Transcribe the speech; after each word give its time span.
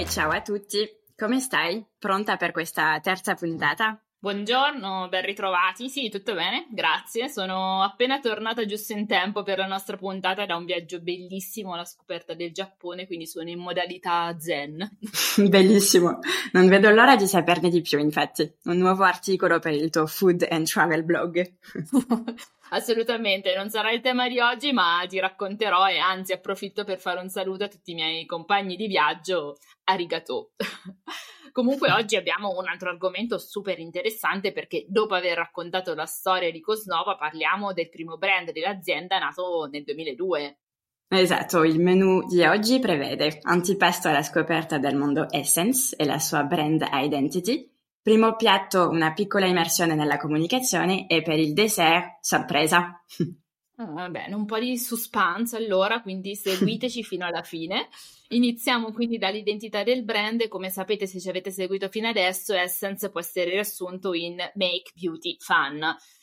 e 0.00 0.06
ciao 0.06 0.30
a 0.30 0.40
tutti. 0.40 0.88
Come 1.14 1.40
stai? 1.40 1.84
Pronta 1.98 2.38
per 2.38 2.52
questa 2.52 2.98
terza 3.02 3.34
puntata? 3.34 4.02
Buongiorno, 4.18 5.08
ben 5.10 5.22
ritrovati. 5.26 5.90
Sì, 5.90 6.08
tutto 6.08 6.32
bene, 6.32 6.68
grazie. 6.70 7.28
Sono 7.28 7.82
appena 7.82 8.18
tornata 8.18 8.64
giusto 8.64 8.94
in 8.94 9.06
tempo 9.06 9.42
per 9.42 9.58
la 9.58 9.66
nostra 9.66 9.98
puntata 9.98 10.46
da 10.46 10.56
un 10.56 10.64
viaggio 10.64 11.00
bellissimo 11.00 11.74
alla 11.74 11.84
scoperta 11.84 12.32
del 12.32 12.50
Giappone, 12.50 13.06
quindi 13.06 13.26
sono 13.26 13.50
in 13.50 13.58
modalità 13.58 14.34
zen. 14.38 14.88
Bellissimo, 15.48 16.20
non 16.52 16.68
vedo 16.68 16.88
l'ora 16.88 17.16
di 17.16 17.26
saperne 17.26 17.68
di 17.68 17.82
più, 17.82 17.98
infatti. 17.98 18.50
Un 18.64 18.78
nuovo 18.78 19.04
articolo 19.04 19.58
per 19.58 19.74
il 19.74 19.90
tuo 19.90 20.06
food 20.06 20.46
and 20.48 20.66
travel 20.66 21.04
blog. 21.04 21.56
Assolutamente, 22.70 23.54
non 23.54 23.68
sarà 23.68 23.90
il 23.90 24.00
tema 24.00 24.28
di 24.28 24.38
oggi, 24.38 24.72
ma 24.72 25.04
ti 25.08 25.18
racconterò 25.18 25.88
e 25.88 25.98
anzi 25.98 26.32
approfitto 26.32 26.84
per 26.84 27.00
fare 27.00 27.20
un 27.20 27.28
saluto 27.28 27.64
a 27.64 27.68
tutti 27.68 27.90
i 27.92 27.94
miei 27.94 28.26
compagni 28.26 28.76
di 28.76 28.86
viaggio. 28.86 29.56
Arigato. 29.84 30.52
Comunque 31.52 31.90
oggi 31.90 32.14
abbiamo 32.14 32.56
un 32.56 32.68
altro 32.68 32.90
argomento 32.90 33.38
super 33.38 33.78
interessante 33.80 34.52
perché 34.52 34.86
dopo 34.88 35.14
aver 35.14 35.36
raccontato 35.36 35.94
la 35.94 36.06
storia 36.06 36.50
di 36.52 36.60
Cosnova 36.60 37.16
parliamo 37.16 37.72
del 37.72 37.88
primo 37.88 38.16
brand 38.16 38.52
dell'azienda 38.52 39.18
nato 39.18 39.68
nel 39.70 39.82
2002. 39.82 40.58
Esatto, 41.12 41.64
il 41.64 41.80
menu 41.80 42.24
di 42.28 42.44
oggi 42.44 42.78
prevede 42.78 43.40
antipasto 43.42 44.06
alla 44.06 44.22
scoperta 44.22 44.78
del 44.78 44.94
mondo 44.94 45.26
Essence 45.28 45.96
e 45.96 46.04
la 46.04 46.20
sua 46.20 46.44
brand 46.44 46.86
identity, 46.88 47.68
primo 48.02 48.36
piatto 48.36 48.88
una 48.88 49.12
piccola 49.12 49.46
immersione 49.46 49.94
nella 49.94 50.16
comunicazione 50.16 51.06
e 51.06 51.22
per 51.22 51.38
il 51.38 51.52
dessert 51.52 52.18
sorpresa. 52.20 53.02
Ah, 53.82 54.10
bene, 54.10 54.34
un 54.34 54.44
po' 54.44 54.58
di 54.58 54.76
suspense 54.76 55.56
allora, 55.56 56.02
quindi 56.02 56.36
seguiteci 56.36 57.02
fino 57.02 57.24
alla 57.24 57.42
fine. 57.42 57.88
Iniziamo 58.28 58.92
quindi 58.92 59.16
dall'identità 59.16 59.82
del 59.82 60.04
brand. 60.04 60.48
Come 60.48 60.68
sapete, 60.68 61.06
se 61.06 61.18
ci 61.18 61.30
avete 61.30 61.50
seguito 61.50 61.88
fino 61.88 62.06
adesso, 62.06 62.52
Essence 62.52 63.08
può 63.08 63.20
essere 63.20 63.52
riassunto 63.52 64.12
in 64.12 64.36
Make 64.36 64.92
Beauty 64.94 65.36
Fun. 65.38 65.82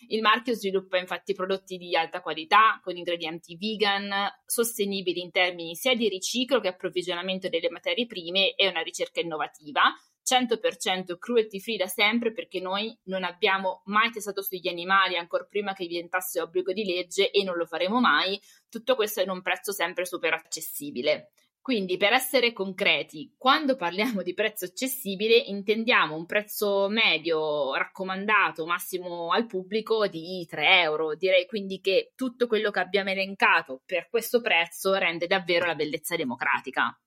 Il 0.10 0.22
marchio 0.22 0.54
sviluppa 0.54 1.00
infatti 1.00 1.34
prodotti 1.34 1.78
di 1.78 1.96
alta 1.96 2.22
qualità, 2.22 2.80
con 2.84 2.96
ingredienti 2.96 3.58
vegan, 3.58 4.12
sostenibili 4.46 5.20
in 5.20 5.32
termini 5.32 5.74
sia 5.74 5.96
di 5.96 6.08
riciclo 6.10 6.60
che 6.60 6.68
approvvigionamento 6.68 7.50
delle 7.50 7.72
materie 7.72 8.06
prime 8.06 8.54
e 8.54 8.68
una 8.68 8.82
ricerca 8.82 9.20
innovativa 9.20 9.82
100% 10.28 11.18
cruelty 11.18 11.60
free 11.60 11.78
da 11.78 11.88
sempre 11.88 12.34
perché 12.34 12.60
noi 12.60 12.98
non 13.04 13.24
abbiamo 13.24 13.82
mai 13.86 14.12
testato 14.12 14.42
sugli 14.42 14.68
animali 14.68 15.16
ancora 15.16 15.46
prima 15.46 15.74
che 15.74 15.88
diventasse 15.88 16.42
obbligo 16.42 16.74
di 16.74 16.84
legge 16.84 17.32
e 17.32 17.44
non 17.44 17.56
lo 17.56 17.66
faremo 17.66 18.02
mai, 18.02 18.40
tutto 18.70 18.96
questo 18.96 19.22
in 19.22 19.30
un 19.30 19.42
prezzo 19.42 19.72
sempre 19.72 20.06
super 20.06 20.34
accessibile. 20.34 21.32
Quindi 21.68 21.98
per 21.98 22.14
essere 22.14 22.54
concreti, 22.54 23.36
quando 23.38 23.76
parliamo 23.76 24.22
di 24.22 24.34
prezzo 24.34 24.64
accessibile 24.64 25.36
intendiamo 25.36 26.16
un 26.16 26.26
prezzo 26.26 26.88
medio 26.88 27.76
raccomandato 27.76 28.66
massimo 28.66 29.32
al 29.32 29.48
pubblico 29.48 30.08
di 30.08 30.46
3 30.50 30.82
euro. 30.84 31.14
Direi 31.16 31.46
quindi 31.46 31.82
che 31.82 32.14
tutto 32.16 32.48
quello 32.48 32.72
che 32.72 32.80
abbiamo 32.80 33.10
elencato 33.10 33.82
per 33.86 34.08
questo 34.10 34.40
prezzo 34.40 34.94
rende 34.94 35.28
davvero 35.28 35.66
la 35.66 35.76
bellezza 35.76 36.16
democratica. 36.16 36.98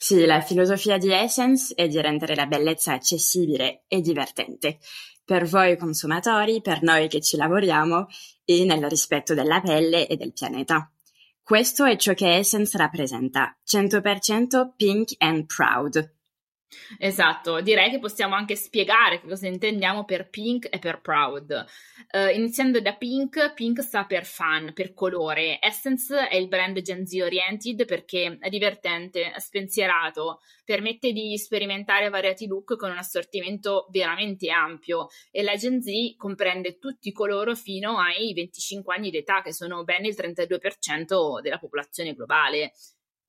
Sì, 0.00 0.24
la 0.26 0.40
filosofia 0.40 0.96
di 0.96 1.10
Essence 1.10 1.74
è 1.74 1.88
di 1.88 2.00
rendere 2.00 2.36
la 2.36 2.46
bellezza 2.46 2.92
accessibile 2.92 3.82
e 3.88 4.00
divertente 4.00 4.78
per 5.24 5.44
voi 5.44 5.76
consumatori, 5.76 6.62
per 6.62 6.82
noi 6.82 7.08
che 7.08 7.20
ci 7.20 7.36
lavoriamo 7.36 8.06
e 8.44 8.64
nel 8.64 8.88
rispetto 8.88 9.34
della 9.34 9.60
pelle 9.60 10.06
e 10.06 10.16
del 10.16 10.32
pianeta. 10.32 10.90
Questo 11.42 11.84
è 11.84 11.96
ciò 11.96 12.14
che 12.14 12.36
Essence 12.36 12.78
rappresenta, 12.78 13.58
100% 13.66 14.70
pink 14.76 15.14
and 15.18 15.46
proud. 15.46 16.17
Esatto, 16.98 17.60
direi 17.60 17.90
che 17.90 17.98
possiamo 17.98 18.34
anche 18.34 18.54
spiegare 18.54 19.20
che 19.20 19.28
cosa 19.28 19.46
intendiamo 19.46 20.04
per 20.04 20.28
pink 20.28 20.68
e 20.70 20.78
per 20.78 21.00
proud. 21.00 21.66
Uh, 22.12 22.34
iniziando 22.34 22.80
da 22.80 22.94
pink, 22.94 23.54
pink 23.54 23.80
sta 23.82 24.04
per 24.04 24.26
fun, 24.26 24.72
per 24.74 24.92
colore. 24.92 25.58
Essence 25.62 26.28
è 26.28 26.36
il 26.36 26.48
brand 26.48 26.78
Gen 26.80 27.06
Z 27.06 27.14
oriented 27.20 27.86
perché 27.86 28.36
è 28.38 28.48
divertente, 28.50 29.32
è 29.32 29.38
spensierato, 29.38 30.40
permette 30.64 31.12
di 31.12 31.38
sperimentare 31.38 32.10
variati 32.10 32.46
look 32.46 32.76
con 32.76 32.90
un 32.90 32.98
assortimento 32.98 33.86
veramente 33.90 34.50
ampio 34.50 35.06
e 35.30 35.42
la 35.42 35.56
Gen 35.56 35.80
Z 35.80 35.90
comprende 36.16 36.78
tutti 36.78 37.12
coloro 37.12 37.54
fino 37.54 37.98
ai 37.98 38.34
25 38.34 38.94
anni 38.94 39.10
d'età, 39.10 39.40
che 39.40 39.54
sono 39.54 39.84
ben 39.84 40.04
il 40.04 40.14
32% 40.14 41.40
della 41.40 41.58
popolazione 41.58 42.12
globale. 42.12 42.72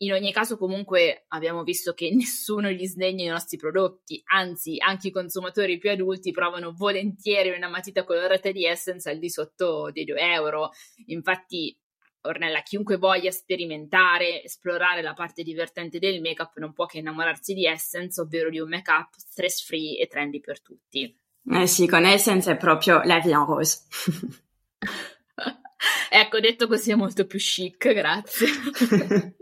In 0.01 0.13
ogni 0.13 0.31
caso, 0.31 0.57
comunque, 0.57 1.25
abbiamo 1.29 1.63
visto 1.63 1.93
che 1.93 2.09
nessuno 2.15 2.69
gli 2.69 2.85
sdegna 2.85 3.23
i 3.23 3.27
nostri 3.27 3.57
prodotti, 3.57 4.21
anzi, 4.25 4.77
anche 4.79 5.09
i 5.09 5.11
consumatori 5.11 5.77
più 5.77 5.89
adulti 5.89 6.31
provano 6.31 6.73
volentieri 6.75 7.49
una 7.49 7.69
matita 7.69 8.03
colorata 8.03 8.51
di 8.51 8.65
Essence 8.65 9.09
al 9.09 9.19
di 9.19 9.29
sotto 9.29 9.89
dei 9.91 10.05
2 10.05 10.19
euro. 10.19 10.69
Infatti, 11.07 11.77
Ornella, 12.21 12.61
chiunque 12.61 12.97
voglia 12.97 13.31
sperimentare, 13.31 14.43
esplorare 14.43 15.01
la 15.01 15.13
parte 15.13 15.41
divertente 15.43 15.99
del 15.99 16.21
make-up 16.21 16.57
non 16.57 16.73
può 16.73 16.85
che 16.85 16.97
innamorarsi 16.99 17.53
di 17.53 17.65
Essence, 17.65 18.19
ovvero 18.19 18.49
di 18.49 18.59
un 18.59 18.69
make-up 18.69 19.09
stress 19.15 19.63
free 19.63 19.97
e 19.97 20.07
trendy 20.07 20.39
per 20.39 20.61
tutti. 20.61 21.17
Eh 21.51 21.67
sì, 21.67 21.87
con 21.87 22.05
Essence 22.05 22.51
è 22.51 22.57
proprio 22.57 23.01
la 23.03 23.19
vie 23.19 23.33
en 23.33 23.45
rose. 23.45 23.83
ecco, 26.09 26.39
detto 26.39 26.67
così 26.67 26.91
è 26.91 26.95
molto 26.95 27.25
più 27.25 27.39
chic, 27.39 27.93
grazie. 27.93 28.47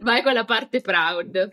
Vai 0.00 0.22
con 0.22 0.32
la 0.32 0.44
parte 0.44 0.80
proud. 0.80 1.48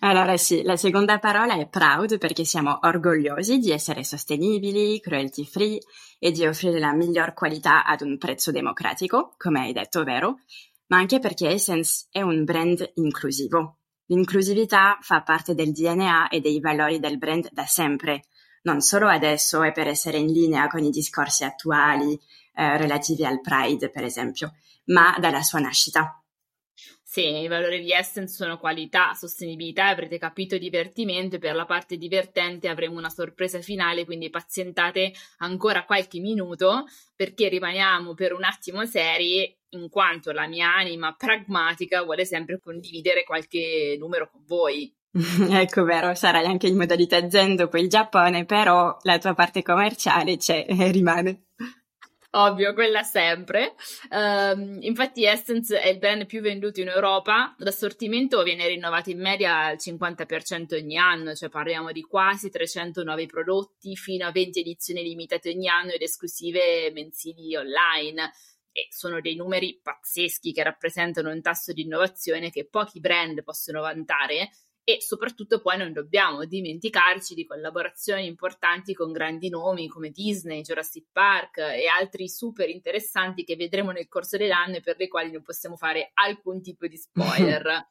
Allora 0.00 0.36
sì, 0.36 0.62
la 0.62 0.76
seconda 0.76 1.18
parola 1.18 1.54
è 1.54 1.68
proud 1.68 2.18
perché 2.18 2.44
siamo 2.44 2.78
orgogliosi 2.82 3.58
di 3.58 3.70
essere 3.70 4.02
sostenibili, 4.02 5.00
cruelty 5.00 5.44
free 5.44 5.78
e 6.18 6.32
di 6.32 6.44
offrire 6.44 6.80
la 6.80 6.92
miglior 6.92 7.32
qualità 7.32 7.84
ad 7.84 8.00
un 8.00 8.18
prezzo 8.18 8.50
democratico, 8.50 9.34
come 9.36 9.60
hai 9.60 9.72
detto, 9.72 10.02
vero? 10.02 10.40
Ma 10.88 10.98
anche 10.98 11.20
perché 11.20 11.48
Essence 11.48 12.08
è 12.10 12.20
un 12.20 12.42
brand 12.42 12.90
inclusivo. 12.94 13.76
L'inclusività 14.06 14.98
fa 15.00 15.22
parte 15.22 15.54
del 15.54 15.70
DNA 15.70 16.28
e 16.28 16.40
dei 16.40 16.58
valori 16.58 16.98
del 16.98 17.16
brand 17.16 17.48
da 17.52 17.64
sempre, 17.64 18.24
non 18.62 18.80
solo 18.80 19.08
adesso 19.08 19.62
e 19.62 19.72
per 19.72 19.86
essere 19.86 20.18
in 20.18 20.32
linea 20.32 20.66
con 20.68 20.84
i 20.84 20.90
discorsi 20.90 21.44
attuali 21.44 22.18
eh, 22.54 22.76
relativi 22.76 23.24
al 23.24 23.40
Pride, 23.40 23.90
per 23.90 24.04
esempio, 24.04 24.54
ma 24.86 25.16
dalla 25.18 25.42
sua 25.42 25.60
nascita. 25.60 26.14
Sì, 27.02 27.40
i 27.40 27.48
valori 27.48 27.80
di 27.82 27.90
Essence 27.90 28.36
sono 28.36 28.56
qualità, 28.56 29.14
sostenibilità, 29.14 29.88
avrete 29.88 30.16
capito 30.16 30.56
divertimento 30.56 31.36
e 31.36 31.38
per 31.40 31.56
la 31.56 31.64
parte 31.64 31.96
divertente 31.96 32.68
avremo 32.68 32.98
una 32.98 33.08
sorpresa 33.08 33.60
finale, 33.60 34.04
quindi 34.04 34.30
pazientate 34.30 35.12
ancora 35.38 35.84
qualche 35.84 36.20
minuto 36.20 36.84
perché 37.16 37.48
rimaniamo 37.48 38.14
per 38.14 38.32
un 38.32 38.44
attimo 38.44 38.86
seri 38.86 39.52
in 39.70 39.88
quanto 39.88 40.30
la 40.30 40.46
mia 40.46 40.72
anima 40.72 41.12
pragmatica 41.12 42.04
vuole 42.04 42.24
sempre 42.24 42.60
condividere 42.60 43.24
qualche 43.24 43.96
numero 43.98 44.30
con 44.30 44.44
voi. 44.46 44.94
ecco, 45.50 45.84
vero, 45.84 46.14
sarai 46.14 46.46
anche 46.46 46.68
in 46.68 46.76
modalità 46.76 47.28
Zen 47.28 47.56
dopo 47.56 47.78
il 47.78 47.88
Giappone, 47.88 48.44
però 48.44 48.96
la 49.02 49.18
tua 49.18 49.34
parte 49.34 49.62
commerciale 49.62 50.36
c'è 50.36 50.64
e 50.68 50.90
rimane. 50.90 51.46
Ovvio, 52.32 52.74
quella 52.74 53.02
sempre. 53.02 53.74
Um, 54.08 54.78
infatti 54.82 55.24
Essence 55.24 55.80
è 55.80 55.88
il 55.88 55.98
brand 55.98 56.26
più 56.26 56.40
venduto 56.40 56.80
in 56.80 56.86
Europa, 56.86 57.56
l'assortimento 57.58 58.44
viene 58.44 58.68
rinnovato 58.68 59.10
in 59.10 59.20
media 59.20 59.64
al 59.64 59.76
50% 59.76 60.80
ogni 60.80 60.96
anno, 60.96 61.34
cioè 61.34 61.48
parliamo 61.48 61.90
di 61.90 62.02
quasi 62.02 62.48
300 62.48 63.02
nuovi 63.02 63.26
prodotti 63.26 63.96
fino 63.96 64.26
a 64.26 64.30
20 64.30 64.60
edizioni 64.60 65.02
limitate 65.02 65.50
ogni 65.50 65.66
anno 65.66 65.90
ed 65.90 66.02
esclusive 66.02 66.92
mensili 66.94 67.56
online. 67.56 68.30
E 68.70 68.86
sono 68.90 69.20
dei 69.20 69.34
numeri 69.34 69.80
pazzeschi 69.82 70.52
che 70.52 70.62
rappresentano 70.62 71.32
un 71.32 71.42
tasso 71.42 71.72
di 71.72 71.82
innovazione 71.82 72.52
che 72.52 72.68
pochi 72.68 73.00
brand 73.00 73.42
possono 73.42 73.80
vantare 73.80 74.50
e 74.90 75.00
soprattutto 75.00 75.60
poi 75.60 75.76
non 75.76 75.92
dobbiamo 75.92 76.44
dimenticarci 76.44 77.34
di 77.34 77.46
collaborazioni 77.46 78.26
importanti 78.26 78.92
con 78.92 79.12
grandi 79.12 79.48
nomi 79.48 79.86
come 79.86 80.10
Disney, 80.10 80.62
Jurassic 80.62 81.06
Park 81.12 81.58
e 81.58 81.86
altri 81.86 82.28
super 82.28 82.68
interessanti 82.68 83.44
che 83.44 83.54
vedremo 83.54 83.92
nel 83.92 84.08
corso 84.08 84.36
dell'anno 84.36 84.76
e 84.76 84.80
per 84.80 84.96
le 84.98 85.06
quali 85.06 85.30
non 85.30 85.42
possiamo 85.42 85.76
fare 85.76 86.10
alcun 86.14 86.60
tipo 86.60 86.88
di 86.88 86.96
spoiler. 86.96 87.86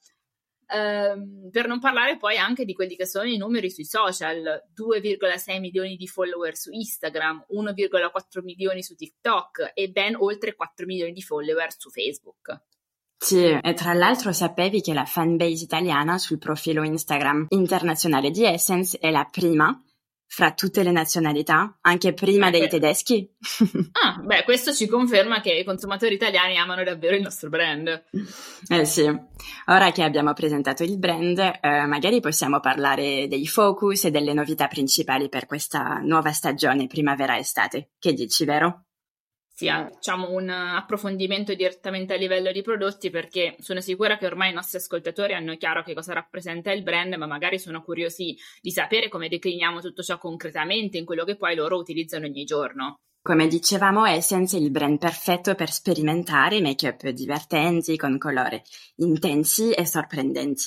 Um, 0.71 1.49
per 1.51 1.67
non 1.67 1.79
parlare 1.79 2.17
poi 2.17 2.37
anche 2.37 2.65
di 2.65 2.73
quelli 2.73 2.97
che 2.97 3.05
sono 3.05 3.29
i 3.29 3.37
numeri 3.37 3.71
sui 3.71 3.85
social, 3.85 4.65
2,6 4.75 5.59
milioni 5.59 5.95
di 5.95 6.05
follower 6.05 6.55
su 6.57 6.69
Instagram, 6.71 7.45
1,4 7.53 8.43
milioni 8.43 8.83
su 8.83 8.95
TikTok 8.95 9.71
e 9.73 9.89
ben 9.89 10.15
oltre 10.15 10.53
4 10.53 10.85
milioni 10.85 11.13
di 11.13 11.21
follower 11.21 11.73
su 11.77 11.89
Facebook. 11.89 12.61
Sì, 13.21 13.45
e 13.62 13.74
tra 13.74 13.94
l'altro 13.94 14.31
sapevi 14.31 14.81
che 14.81 14.94
la 14.94 15.04
fanbase 15.04 15.66
italiana 15.66 16.18
sul 16.18 16.38
profilo 16.38 16.83
Instagram 16.83 17.48
internazionale 17.50 18.31
di 18.31 18.45
Essence 18.45 18.98
è 18.98 19.12
la 19.12 19.27
prima 19.30 19.77
fra 20.31 20.54
tutte 20.54 20.83
le 20.83 20.92
nazionalità, 20.92 21.80
anche 21.81 22.13
prima 22.13 22.50
dei 22.50 22.69
tedeschi. 22.69 23.30
ah, 24.04 24.21
beh, 24.24 24.44
questo 24.44 24.71
ci 24.74 24.88
conferma 24.88 25.42
che 25.42 25.51
i 25.51 25.63
consumatori 25.66 26.13
italiani 26.13 26.57
amano 26.57 26.83
davvero 26.83 27.16
il 27.16 27.24
nostro 27.24 27.50
brand. 27.50 28.06
Eh 28.69 28.86
sì, 28.86 29.12
ora 29.66 29.92
che 29.92 30.04
abbiamo 30.04 30.31
presentato 30.33 30.83
il 30.83 30.98
brand, 30.98 31.39
eh, 31.39 31.86
magari 31.88 32.21
possiamo 32.21 32.60
parlare 32.60 33.27
dei 33.27 33.48
focus 33.48 34.06
e 34.06 34.12
delle 34.12 34.33
novità 34.33 34.68
principali 34.68 35.30
per 35.30 35.45
questa 35.48 36.00
nuova 36.04 36.31
stagione 36.31 36.88
primavera-estate. 36.88 37.89
Che 37.98 38.13
dici, 38.13 38.45
vero? 38.45 38.86
Sì, 39.59 39.67
facciamo 39.67 40.31
un 40.31 40.47
approfondimento 40.47 41.53
direttamente 41.53 42.13
a 42.13 42.15
livello 42.15 42.50
di 42.53 42.61
prodotti 42.61 43.09
perché 43.09 43.57
sono 43.59 43.81
sicura 43.81 44.17
che 44.17 44.25
ormai 44.25 44.51
i 44.51 44.53
nostri 44.53 44.77
ascoltatori 44.77 45.33
hanno 45.33 45.57
chiaro 45.57 45.83
che 45.83 45.94
cosa 45.94 46.13
rappresenta 46.13 46.71
il 46.71 46.81
brand, 46.81 47.15
ma 47.15 47.25
magari 47.25 47.59
sono 47.59 47.83
curiosi 47.83 48.38
di 48.61 48.71
sapere 48.71 49.09
come 49.09 49.27
decliniamo 49.27 49.81
tutto 49.81 50.01
ciò 50.01 50.17
concretamente 50.17 50.97
in 50.97 51.03
quello 51.03 51.25
che 51.25 51.35
poi 51.35 51.56
loro 51.56 51.77
utilizzano 51.77 52.25
ogni 52.25 52.45
giorno. 52.45 53.00
Come 53.21 53.50
dicevamo, 53.50 54.06
Essence 54.06 54.56
è 54.56 54.61
il 54.61 54.71
brand 54.71 54.97
perfetto 54.97 55.53
per 55.56 55.69
sperimentare 55.71 56.61
make-up 56.61 57.09
divertenti 57.09 57.97
con 57.97 58.17
colori 58.17 58.61
intensi 59.00 59.73
e 59.73 59.85
sorprendenti. 59.85 60.63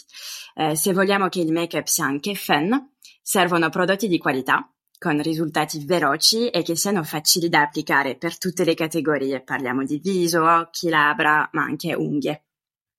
Eh, 0.55 0.77
se 0.77 0.93
vogliamo 0.93 1.31
che 1.31 1.41
il 1.41 1.51
make-up 1.51 1.87
sia 1.87 2.05
anche 2.05 2.35
fun, 2.35 2.91
servono 3.23 3.71
prodotti 3.71 4.07
di 4.07 4.19
qualità 4.19 4.71
con 5.03 5.21
risultati 5.21 5.85
veloci 5.85 6.49
e 6.49 6.63
che 6.63 6.77
siano 6.77 7.03
facili 7.03 7.49
da 7.49 7.63
applicare 7.63 8.17
per 8.17 8.39
tutte 8.39 8.63
le 8.63 8.75
categorie. 8.75 9.43
Parliamo 9.43 9.85
di 9.85 9.99
viso, 9.99 10.49
occhi, 10.49 10.89
labbra, 10.89 11.49
ma 11.55 11.63
anche 11.65 11.93
unghie. 11.93 12.45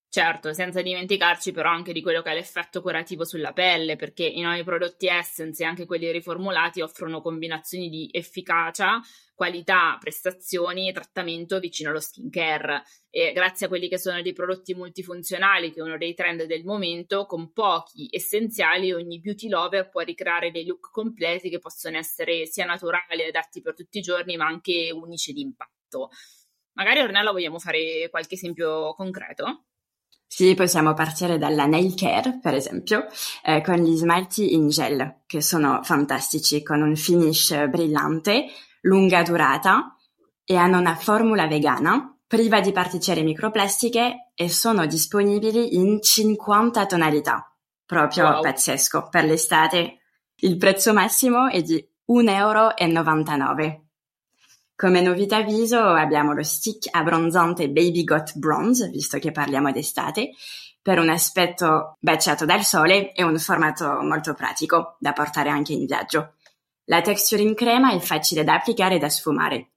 Certo, 0.10 0.52
senza 0.54 0.82
dimenticarci 0.82 1.54
però 1.54 1.70
anche 1.70 1.94
di 1.94 2.02
quello 2.02 2.22
che 2.22 2.32
è 2.32 2.34
l'effetto 2.34 2.82
curativo 2.82 3.24
sulla 3.24 3.54
pelle, 3.54 3.96
perché 3.96 4.26
i 4.26 4.42
nuovi 4.42 4.66
prodotti 4.66 5.08
Essence 5.08 5.64
e 5.64 5.66
anche 5.66 5.86
quelli 5.86 6.12
riformulati 6.12 6.82
offrono 6.82 7.22
combinazioni 7.22 7.88
di 7.88 8.10
efficacia 8.12 9.00
qualità, 9.44 9.98
prestazioni 10.00 10.88
e 10.88 10.94
trattamento 10.94 11.60
vicino 11.60 11.90
allo 11.90 12.00
skincare. 12.00 12.84
E 13.10 13.34
grazie 13.34 13.66
a 13.66 13.70
quelli 13.70 13.90
che 13.90 14.00
sono 14.00 14.22
dei 14.22 14.32
prodotti 14.32 14.74
multifunzionali, 14.74 15.72
che 15.72 15.82
è 15.82 15.84
uno 15.84 15.98
dei 15.98 16.14
trend 16.14 16.46
del 16.46 16.64
momento, 16.64 17.26
con 17.26 17.52
pochi 17.52 18.08
essenziali 18.10 18.94
ogni 18.94 19.20
beauty 19.20 19.50
lover 19.50 19.90
può 19.90 20.00
ricreare 20.02 20.50
dei 20.50 20.66
look 20.66 20.90
completi 20.92 21.50
che 21.50 21.60
possono 21.60 21.98
essere 21.98 22.46
sia 22.46 22.66
naturali, 22.66 23.24
adatti 23.28 23.62
per 23.62 23.76
tutti 23.76 23.98
i 23.98 24.02
giorni, 24.02 24.38
ma 24.38 24.46
anche 24.46 24.92
unici 24.94 25.34
di 25.34 25.42
impatto. 25.42 26.10
Magari 26.76 27.02
Ornella 27.02 27.32
vogliamo 27.32 27.60
fare 27.60 28.08
qualche 28.10 28.36
esempio 28.36 28.94
concreto? 28.96 29.66
Sì, 30.26 30.56
possiamo 30.56 30.94
partire 30.94 31.38
dalla 31.38 31.66
nail 31.66 31.94
care, 31.96 32.40
per 32.42 32.56
esempio, 32.56 33.06
eh, 33.44 33.62
con 33.62 33.76
gli 33.76 33.96
smalti 33.96 34.54
in 34.54 34.70
gel, 34.70 35.24
che 35.28 35.42
sono 35.42 35.82
fantastici, 35.84 36.64
con 36.64 36.82
un 36.82 36.96
finish 36.96 37.68
brillante, 37.68 38.48
lunga 38.84 39.22
durata 39.24 39.96
e 40.46 40.56
hanno 40.56 40.80
una 40.80 40.96
formula 40.96 41.48
vegana 41.48 42.14
priva 42.26 42.62
di 42.62 42.72
particelle 42.72 43.22
microplastiche 43.22 44.32
e 44.34 44.50
sono 44.50 44.86
disponibili 44.86 45.76
in 45.76 46.02
50 46.02 46.86
tonalità. 46.86 47.54
Proprio 47.86 48.26
wow. 48.26 48.42
pazzesco. 48.42 49.08
Per 49.10 49.24
l'estate 49.26 50.00
il 50.38 50.58
prezzo 50.58 50.94
massimo 50.94 51.48
è 51.48 51.62
di 51.62 51.76
1,99 52.08 53.62
euro. 53.62 53.84
Come 54.76 55.02
novità 55.02 55.42
viso 55.42 55.80
abbiamo 55.80 56.34
lo 56.34 56.44
stick 56.44 56.88
abbronzante 56.92 57.70
Baby 57.70 58.04
Got 58.04 58.36
Bronze, 58.38 58.90
visto 58.90 59.20
che 59.20 59.32
parliamo 59.32 59.72
d'estate, 59.72 60.32
per 60.82 61.00
un 61.00 61.10
aspetto 61.10 61.98
baciato 62.00 62.46
dal 62.46 62.64
sole 62.64 63.14
e 63.14 63.24
un 63.24 63.38
formato 63.38 64.02
molto 64.02 64.34
pratico 64.34 64.98
da 65.00 65.14
portare 65.14 65.50
anche 65.50 65.74
in 65.74 65.86
viaggio. 65.86 66.34
La 66.86 67.02
texture 67.02 67.42
in 67.42 67.56
crema 67.56 67.94
è 67.94 68.00
facile 68.00 68.44
da 68.44 68.56
applicare 68.56 68.96
e 68.96 69.00
da 69.00 69.08
sfumare. 69.08 69.73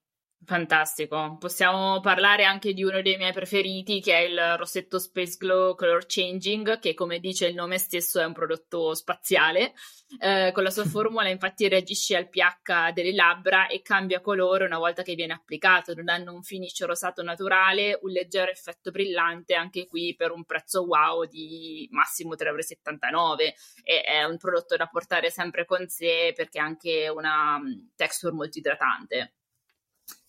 Fantastico. 0.46 1.36
Possiamo 1.40 1.98
parlare 1.98 2.44
anche 2.44 2.72
di 2.72 2.84
uno 2.84 3.02
dei 3.02 3.16
miei 3.16 3.32
preferiti, 3.32 4.00
che 4.00 4.14
è 4.16 4.20
il 4.20 4.56
rossetto 4.56 5.00
Space 5.00 5.34
Glow 5.38 5.74
Color 5.74 6.04
Changing, 6.06 6.78
che 6.78 6.94
come 6.94 7.18
dice 7.18 7.48
il 7.48 7.54
nome 7.56 7.78
stesso 7.78 8.20
è 8.20 8.24
un 8.24 8.32
prodotto 8.32 8.94
spaziale. 8.94 9.74
Eh, 10.20 10.52
con 10.54 10.62
la 10.62 10.70
sua 10.70 10.84
formula 10.86 11.28
infatti 11.28 11.66
reagisce 11.66 12.14
al 12.14 12.28
pH 12.28 12.92
delle 12.94 13.12
labbra 13.12 13.66
e 13.66 13.82
cambia 13.82 14.20
colore 14.20 14.66
una 14.66 14.78
volta 14.78 15.02
che 15.02 15.16
viene 15.16 15.32
applicato, 15.32 15.94
dando 15.94 16.32
un 16.32 16.44
finish 16.44 16.84
rosato 16.84 17.24
naturale, 17.24 17.98
un 18.02 18.10
leggero 18.12 18.48
effetto 18.48 18.92
brillante, 18.92 19.54
anche 19.54 19.88
qui 19.88 20.14
per 20.14 20.30
un 20.30 20.44
prezzo 20.44 20.84
wow 20.84 21.24
di 21.24 21.88
massimo 21.90 22.34
3,79 22.34 23.10
euro. 23.10 23.36
E 23.82 24.00
è 24.04 24.22
un 24.22 24.36
prodotto 24.36 24.76
da 24.76 24.86
portare 24.86 25.30
sempre 25.30 25.64
con 25.64 25.88
sé 25.88 26.32
perché 26.36 26.60
ha 26.60 26.64
anche 26.64 27.08
una 27.08 27.58
mm, 27.58 27.88
texture 27.96 28.32
molto 28.32 28.58
idratante. 28.58 29.35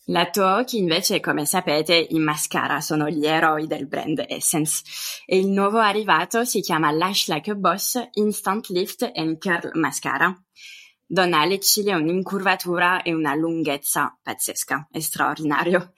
Lato 0.09 0.45
occhi 0.45 0.77
invece, 0.77 1.19
come 1.19 1.45
sapete, 1.45 1.93
i 1.95 2.19
mascara 2.19 2.79
sono 2.79 3.09
gli 3.09 3.25
eroi 3.25 3.67
del 3.67 3.87
brand 3.87 4.23
Essence 4.25 4.81
e 5.25 5.37
il 5.37 5.49
nuovo 5.49 5.79
arrivato 5.79 6.45
si 6.45 6.61
chiama 6.61 6.91
Lash 6.91 7.27
Like 7.27 7.51
a 7.51 7.55
Boss 7.55 8.01
Instant 8.13 8.69
Lift 8.69 9.11
and 9.13 9.37
Curl 9.37 9.71
Mascara. 9.73 10.33
Dona 11.05 11.41
alle 11.41 11.59
ciglia 11.59 11.97
un'incurvatura 11.97 13.01
e 13.01 13.13
una 13.13 13.35
lunghezza 13.35 14.17
pazzesca, 14.21 14.87
è 14.89 14.99
straordinario. 15.01 15.91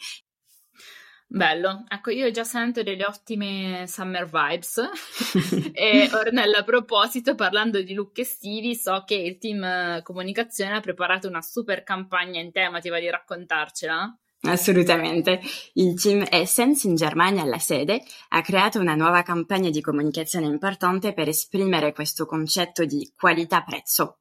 Bello, 1.31 1.83
ecco 1.87 2.09
io 2.09 2.31
già 2.31 2.43
sento 2.43 2.81
delle 2.81 3.05
ottime 3.05 3.85
summer 3.85 4.25
vibes 4.25 4.81
e 5.73 6.09
Ornella 6.11 6.57
a 6.57 6.63
proposito 6.63 7.35
parlando 7.35 7.83
di 7.83 7.93
look 7.93 8.17
estivi 8.17 8.73
so 8.73 9.03
che 9.05 9.13
il 9.13 9.37
team 9.37 9.63
eh, 9.63 10.01
comunicazione 10.01 10.73
ha 10.73 10.79
preparato 10.79 11.27
una 11.27 11.43
super 11.43 11.83
campagna 11.83 12.41
in 12.41 12.51
tema, 12.51 12.79
ti 12.79 12.89
va 12.89 12.99
di 12.99 13.11
raccontarcela? 13.11 14.17
Assolutamente. 14.41 15.39
Il 15.73 16.01
team 16.01 16.25
Essence 16.27 16.87
in 16.87 16.95
Germania 16.95 17.43
alla 17.43 17.59
sede 17.59 18.01
ha 18.29 18.41
creato 18.41 18.79
una 18.79 18.95
nuova 18.95 19.21
campagna 19.21 19.69
di 19.69 19.81
comunicazione 19.81 20.47
importante 20.47 21.13
per 21.13 21.27
esprimere 21.27 21.93
questo 21.93 22.25
concetto 22.25 22.85
di 22.85 23.13
qualità-prezzo. 23.15 24.17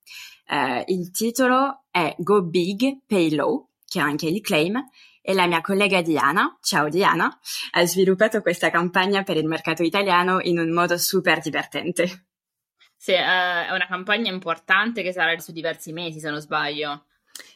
Uh, 0.46 0.82
il 0.88 1.10
titolo 1.10 1.84
è 1.90 2.14
Go 2.18 2.42
Big, 2.42 2.98
Pay 3.06 3.34
Low, 3.34 3.68
che 3.86 3.98
è 3.98 4.02
anche 4.02 4.26
il 4.26 4.42
claim, 4.42 4.78
e 5.28 5.34
la 5.34 5.46
mia 5.46 5.60
collega 5.60 6.00
Diana, 6.00 6.56
ciao 6.62 6.88
Diana, 6.88 7.38
ha 7.72 7.84
sviluppato 7.84 8.40
questa 8.40 8.70
campagna 8.70 9.24
per 9.24 9.36
il 9.36 9.44
mercato 9.44 9.82
italiano 9.82 10.40
in 10.40 10.58
un 10.58 10.72
modo 10.72 10.96
super 10.96 11.40
divertente. 11.40 12.28
Sì, 12.96 13.12
uh, 13.12 13.66
è 13.66 13.70
una 13.72 13.86
campagna 13.86 14.32
importante 14.32 15.02
che 15.02 15.12
sarà 15.12 15.38
su 15.38 15.52
diversi 15.52 15.92
mesi, 15.92 16.18
se 16.18 16.30
non 16.30 16.40
sbaglio. 16.40 17.04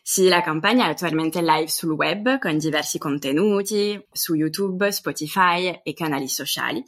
Sì, 0.03 0.29
la 0.29 0.43
campagna 0.43 0.85
è 0.85 0.91
attualmente 0.91 1.41
live 1.41 1.69
sul 1.69 1.93
web 1.93 2.39
con 2.39 2.59
diversi 2.59 2.99
contenuti 2.99 4.07
su 4.13 4.35
YouTube, 4.35 4.93
Spotify 4.93 5.81
e 5.83 5.95
canali 5.95 6.29
sociali 6.29 6.85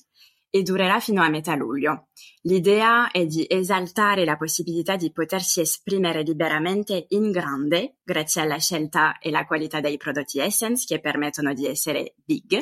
e 0.54 0.62
durerà 0.62 1.00
fino 1.00 1.20
a 1.20 1.28
metà 1.28 1.56
luglio. 1.56 2.11
L'idea 2.42 3.11
è 3.11 3.26
di 3.26 3.44
esaltare 3.49 4.25
la 4.25 4.37
possibilità 4.37 4.94
di 4.94 5.11
potersi 5.11 5.61
esprimere 5.61 6.23
liberamente 6.23 7.06
in 7.08 7.32
grande 7.32 7.96
grazie 8.04 8.42
alla 8.42 8.58
scelta 8.58 9.18
e 9.18 9.32
la 9.32 9.46
qualità 9.46 9.80
dei 9.80 9.96
prodotti 9.96 10.38
Essence 10.38 10.84
che 10.87 11.00
permettono 11.00 11.52
di 11.54 11.66
essere 11.66 12.14
big 12.25 12.56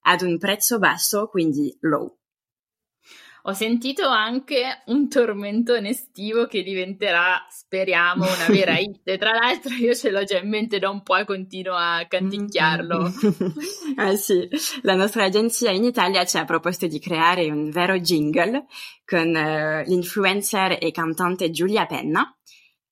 ad 0.00 0.22
un 0.22 0.36
prezzo 0.36 0.80
basso, 0.80 1.28
quindi 1.28 1.76
low. 1.82 2.17
Ho 3.48 3.54
sentito 3.54 4.06
anche 4.06 4.82
un 4.88 5.08
tormentone 5.08 5.88
estivo 5.88 6.46
che 6.46 6.62
diventerà, 6.62 7.46
speriamo, 7.48 8.26
una 8.26 8.46
vera 8.50 8.76
hit. 8.78 9.16
Tra 9.16 9.32
l'altro 9.32 9.72
io 9.72 9.94
ce 9.94 10.10
l'ho 10.10 10.22
già 10.22 10.36
in 10.36 10.50
mente 10.50 10.78
da 10.78 10.90
un 10.90 11.02
po' 11.02 11.16
e 11.16 11.24
continuo 11.24 11.74
a 11.74 12.04
canticchiarlo. 12.06 13.10
ah 13.96 14.14
sì, 14.20 14.46
la 14.82 14.94
nostra 14.96 15.24
agenzia 15.24 15.70
in 15.70 15.84
Italia 15.84 16.26
ci 16.26 16.36
ha 16.36 16.44
proposto 16.44 16.86
di 16.86 17.00
creare 17.00 17.50
un 17.50 17.70
vero 17.70 17.98
jingle 17.98 18.66
con 19.02 19.28
uh, 19.28 19.82
l'influencer 19.88 20.76
e 20.78 20.90
cantante 20.90 21.50
Giulia 21.50 21.86
Penna, 21.86 22.30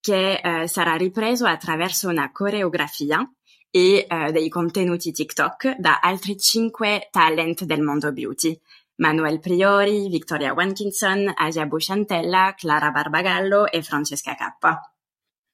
che 0.00 0.40
uh, 0.42 0.66
sarà 0.66 0.94
ripreso 0.94 1.44
attraverso 1.44 2.08
una 2.08 2.32
coreografia 2.32 3.30
e 3.70 4.06
uh, 4.08 4.30
dei 4.30 4.48
contenuti 4.48 5.12
TikTok 5.12 5.76
da 5.76 5.98
altri 6.00 6.38
cinque 6.38 7.08
talent 7.10 7.64
del 7.64 7.82
mondo 7.82 8.10
beauty. 8.10 8.58
Manuel 8.96 9.40
Priori, 9.40 10.08
Victoria 10.08 10.52
Watkinson, 10.54 11.32
Asia 11.34 11.66
Busciantella, 11.66 12.54
Clara 12.56 12.90
Barbagallo 12.90 13.70
e 13.70 13.82
Francesca 13.82 14.34
K. 14.34 14.94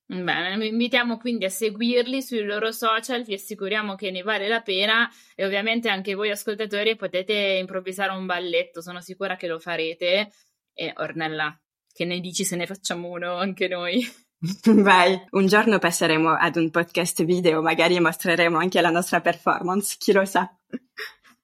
Bene, 0.07 0.59
vi 0.59 0.69
invitiamo 0.69 1.17
quindi 1.17 1.47
a 1.47 1.51
seguirli 1.51 2.21
sui 2.21 2.43
loro 2.43 2.71
social, 2.71 3.25
vi 3.25 3.35
assicuriamo 3.35 3.95
che 3.95 4.11
ne 4.11 4.23
vale 4.23 4.47
la 4.47 4.61
pena 4.61 5.11
e 5.35 5.45
ovviamente 5.47 5.89
anche 5.89 6.15
voi 6.15 6.31
ascoltatori 6.31 6.97
potete 6.97 7.33
improvvisare 7.33 8.13
un 8.13 8.27
balletto, 8.27 8.83
sono 8.83 9.01
sicura 9.01 9.37
che 9.37 9.47
lo 9.47 9.59
farete. 9.59 10.33
E 10.75 10.93
Ornella, 10.97 11.59
che 11.93 12.05
ne 12.05 12.21
dici 12.21 12.45
se 12.45 12.57
ne 12.57 12.67
facciamo 12.67 13.09
uno 13.09 13.37
anche 13.37 13.69
noi? 13.69 14.07
Vai, 14.65 15.19
un 15.31 15.47
giorno 15.47 15.79
passeremo 15.79 16.31
ad 16.31 16.57
un 16.57 16.71
podcast 16.71 17.25
video, 17.25 17.63
magari 17.63 17.99
mostreremo 17.99 18.59
anche 18.59 18.81
la 18.81 18.91
nostra 18.91 19.21
performance, 19.21 19.97
chi 19.99 20.13
lo 20.13 20.25
sa. 20.25 20.49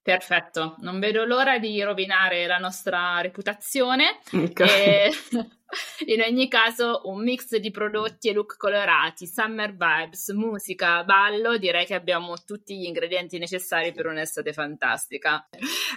Perfetto, 0.08 0.76
non 0.78 0.98
vedo 1.00 1.26
l'ora 1.26 1.58
di 1.58 1.82
rovinare 1.82 2.46
la 2.46 2.56
nostra 2.56 3.20
reputazione. 3.20 4.20
Ecco. 4.32 4.62
E 4.62 5.10
in 6.06 6.22
ogni 6.26 6.48
caso, 6.48 7.02
un 7.04 7.22
mix 7.22 7.54
di 7.56 7.70
prodotti 7.70 8.30
e 8.30 8.32
look 8.32 8.56
colorati, 8.56 9.26
summer 9.26 9.72
vibes, 9.72 10.30
musica, 10.30 11.04
ballo, 11.04 11.58
direi 11.58 11.84
che 11.84 11.92
abbiamo 11.92 12.36
tutti 12.46 12.78
gli 12.78 12.86
ingredienti 12.86 13.36
necessari 13.36 13.92
per 13.92 14.06
un'estate 14.06 14.54
fantastica. 14.54 15.46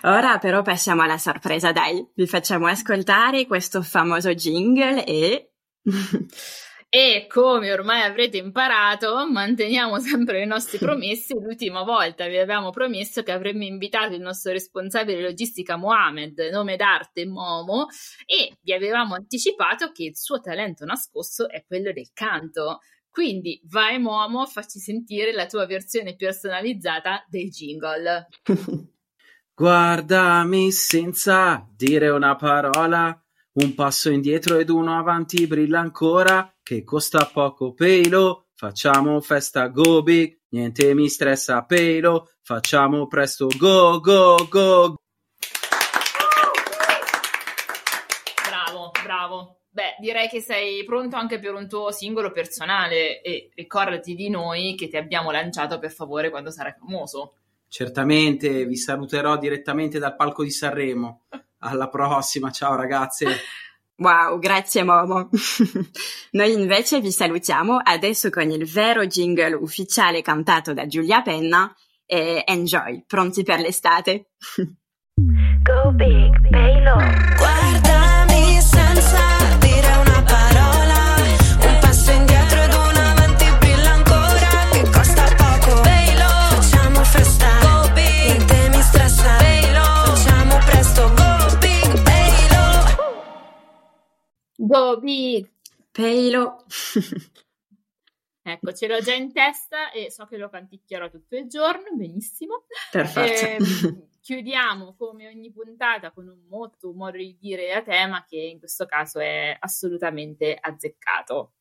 Ora 0.01 0.39
però 0.39 0.61
passiamo 0.61 1.03
alla 1.03 1.17
sorpresa, 1.17 1.71
dai, 1.71 2.05
vi 2.13 2.27
facciamo 2.27 2.67
ascoltare 2.67 3.45
questo 3.45 3.81
famoso 3.81 4.33
jingle 4.33 5.05
e... 5.05 5.53
E 6.93 7.25
come 7.29 7.71
ormai 7.71 8.01
avrete 8.01 8.35
imparato, 8.35 9.25
manteniamo 9.25 9.97
sempre 9.99 10.39
le 10.39 10.45
nostre 10.45 10.77
promesse. 10.85 11.35
L'ultima 11.35 11.83
volta 11.83 12.27
vi 12.27 12.35
avevamo 12.35 12.69
promesso 12.71 13.23
che 13.23 13.31
avremmo 13.31 13.63
invitato 13.63 14.13
il 14.13 14.19
nostro 14.19 14.51
responsabile 14.51 15.21
logistica 15.21 15.77
Mohamed, 15.77 16.37
nome 16.51 16.75
d'arte 16.75 17.25
Momo, 17.25 17.87
e 18.25 18.57
vi 18.59 18.73
avevamo 18.73 19.15
anticipato 19.15 19.93
che 19.93 20.03
il 20.03 20.17
suo 20.17 20.41
talento 20.41 20.83
nascosto 20.83 21.47
è 21.47 21.63
quello 21.65 21.93
del 21.93 22.09
canto. 22.11 22.79
Quindi 23.09 23.61
vai 23.69 23.97
Momo, 23.97 24.45
facci 24.45 24.79
sentire 24.79 25.31
la 25.31 25.45
tua 25.45 25.65
versione 25.65 26.17
personalizzata 26.17 27.25
del 27.29 27.49
jingle. 27.49 28.27
Guardami 29.55 30.73
senza 30.73 31.65
dire 31.73 32.09
una 32.09 32.35
parola 32.35 33.17
un 33.53 33.73
passo 33.75 34.09
indietro 34.09 34.57
ed 34.57 34.69
uno 34.69 34.97
avanti 34.97 35.47
brilla 35.47 35.79
ancora, 35.79 36.50
che 36.63 36.83
costa 36.83 37.29
poco 37.31 37.73
pelo. 37.73 38.47
Facciamo 38.53 39.19
festa 39.21 39.67
go 39.67 40.03
big, 40.03 40.41
niente 40.49 40.93
mi 40.93 41.09
stressa 41.09 41.63
pelo. 41.63 42.31
Facciamo 42.41 43.07
presto 43.07 43.47
go 43.57 43.99
go 43.99 44.47
go. 44.49 44.95
Bravo, 48.47 48.91
bravo. 49.03 49.55
Beh, 49.73 49.95
direi 49.99 50.27
che 50.27 50.41
sei 50.41 50.83
pronto 50.83 51.15
anche 51.15 51.39
per 51.39 51.53
un 51.53 51.69
tuo 51.69 51.91
singolo 51.91 52.31
personale 52.31 53.21
e 53.21 53.51
ricordati 53.55 54.15
di 54.15 54.29
noi 54.29 54.75
che 54.75 54.89
ti 54.89 54.97
abbiamo 54.97 55.31
lanciato 55.31 55.79
per 55.79 55.91
favore 55.91 56.29
quando 56.29 56.51
sarai 56.51 56.73
famoso. 56.77 57.35
Certamente, 57.69 58.65
vi 58.65 58.75
saluterò 58.75 59.37
direttamente 59.37 59.97
dal 59.97 60.17
palco 60.17 60.43
di 60.43 60.51
Sanremo. 60.51 61.23
Alla 61.63 61.87
prossima, 61.87 62.51
ciao 62.51 62.75
ragazze. 62.75 63.27
Wow, 64.01 64.39
grazie 64.39 64.83
Momo. 64.83 65.29
Noi 66.31 66.53
invece 66.53 66.99
vi 66.99 67.11
salutiamo 67.11 67.77
adesso 67.77 68.31
con 68.31 68.49
il 68.49 68.65
vero 68.65 69.05
jingle 69.05 69.53
ufficiale 69.53 70.23
cantato 70.23 70.73
da 70.73 70.87
Giulia 70.87 71.21
Penna 71.21 71.71
e 72.07 72.41
enjoy, 72.43 73.03
pronti 73.05 73.43
per 73.43 73.59
l'estate. 73.59 74.31
Go 75.13 75.91
big, 75.91 76.49
pay 76.49 76.81
low. 76.81 77.50
Big! 94.99 95.51
Pelo! 95.91 96.63
ecco, 98.41 98.73
ce 98.73 98.87
l'ho 98.87 99.01
già 99.01 99.13
in 99.13 99.33
testa 99.33 99.91
e 99.91 100.09
so 100.09 100.25
che 100.25 100.37
lo 100.37 100.49
canticchierò 100.49 101.09
tutto 101.09 101.35
il 101.35 101.47
giorno, 101.47 101.93
benissimo. 101.93 102.63
Perfetto. 102.89 103.65
Eh, 103.65 104.07
chiudiamo 104.21 104.95
come 104.97 105.27
ogni 105.27 105.51
puntata 105.51 106.11
con 106.11 106.27
un 106.27 106.45
motto, 106.47 106.89
un 106.89 106.95
modo 106.95 107.17
di 107.17 107.37
dire 107.37 107.73
a 107.73 107.81
tema 107.81 108.23
che 108.25 108.37
in 108.37 108.59
questo 108.59 108.85
caso 108.85 109.19
è 109.19 109.55
assolutamente 109.59 110.57
azzeccato. 110.57 111.55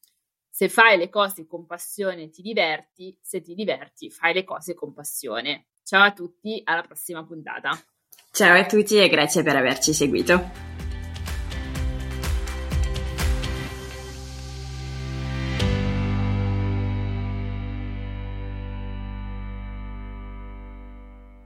Se 0.49 0.69
fai 0.69 0.97
le 0.97 1.09
cose 1.09 1.47
con 1.47 1.67
passione 1.67 2.29
ti 2.31 2.43
diverti, 2.43 3.19
se 3.21 3.41
ti 3.41 3.55
diverti 3.55 4.11
fai 4.11 4.35
le 4.35 4.45
cose 4.45 4.75
con 4.75 4.93
passione. 4.93 5.67
Ciao 5.83 6.05
a 6.05 6.13
tutti, 6.13 6.61
alla 6.63 6.83
prossima 6.83 7.25
puntata. 7.25 7.71
Ciao 8.31 8.57
a 8.57 8.67
tutti 8.67 8.99
e 8.99 9.09
grazie 9.09 9.43
per 9.43 9.57
averci 9.57 9.93
seguito. 9.93 10.70